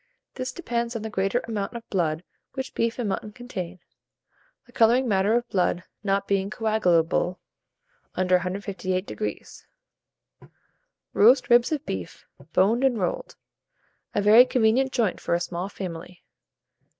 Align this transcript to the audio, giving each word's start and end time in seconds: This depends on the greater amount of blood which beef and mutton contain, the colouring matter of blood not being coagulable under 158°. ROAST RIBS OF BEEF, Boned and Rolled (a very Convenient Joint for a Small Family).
This 0.33 0.51
depends 0.51 0.95
on 0.95 1.03
the 1.03 1.11
greater 1.11 1.41
amount 1.47 1.73
of 1.75 1.87
blood 1.91 2.23
which 2.53 2.73
beef 2.73 2.97
and 2.97 3.07
mutton 3.07 3.33
contain, 3.33 3.77
the 4.65 4.71
colouring 4.71 5.07
matter 5.07 5.35
of 5.35 5.47
blood 5.49 5.83
not 6.03 6.27
being 6.27 6.49
coagulable 6.49 7.37
under 8.15 8.39
158°. 8.39 9.65
ROAST 11.13 11.49
RIBS 11.51 11.71
OF 11.71 11.85
BEEF, 11.85 12.25
Boned 12.51 12.83
and 12.83 12.97
Rolled 12.97 13.35
(a 14.15 14.23
very 14.23 14.43
Convenient 14.43 14.91
Joint 14.91 15.21
for 15.21 15.35
a 15.35 15.39
Small 15.39 15.69
Family). 15.69 16.23